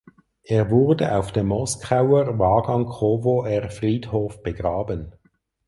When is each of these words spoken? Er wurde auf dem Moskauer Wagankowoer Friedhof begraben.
Er 0.45 0.71
wurde 0.71 1.15
auf 1.15 1.31
dem 1.31 1.45
Moskauer 1.49 2.39
Wagankowoer 2.39 3.69
Friedhof 3.69 4.41
begraben. 4.41 5.13